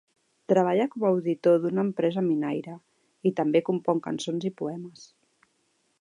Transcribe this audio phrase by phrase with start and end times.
[0.53, 2.75] Treballa com a auditor d'una empresa minaire,
[3.31, 5.09] i també compon cançons i poemes.